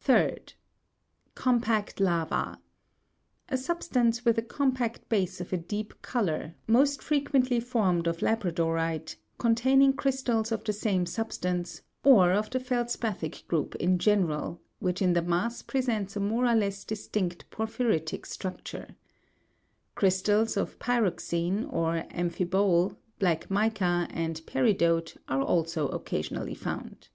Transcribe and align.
41. 0.00 0.30
3d. 0.36 0.52
Compact 1.36 2.00
lava. 2.00 2.58
A 3.48 3.56
substance 3.56 4.24
with 4.24 4.36
a 4.36 4.42
compact 4.42 5.08
base 5.08 5.40
of 5.40 5.52
a 5.52 5.56
deep 5.56 6.02
colour, 6.02 6.56
most 6.66 7.00
frequently 7.00 7.60
formed 7.60 8.08
of 8.08 8.16
labradorite, 8.18 9.14
containing 9.38 9.92
crys 9.92 10.24
tals 10.24 10.50
of 10.50 10.64
the 10.64 10.72
same 10.72 11.06
substance, 11.06 11.82
or 12.02 12.32
of 12.32 12.50
the 12.50 12.58
feldspa'thic 12.58 13.46
group 13.46 13.76
in 13.76 14.00
general, 14.00 14.60
which 14.80 15.00
in 15.00 15.12
the 15.12 15.22
mass 15.22 15.62
presents 15.62 16.16
a 16.16 16.20
more 16.20 16.44
or 16.44 16.56
less 16.56 16.82
distinct 16.84 17.48
porphyritic 17.48 18.22
struc 18.22 18.64
ture. 18.64 18.88
Crystals 19.94 20.56
of 20.56 20.80
py'roxene, 20.80 21.62
of 21.66 22.08
am'phibole, 22.08 22.96
black 23.20 23.48
mica 23.48 24.08
and 24.10 24.44
peri 24.46 24.74
dote 24.74 25.16
are 25.28 25.42
also 25.42 25.86
occasionally 25.90 26.56
found. 26.56 27.08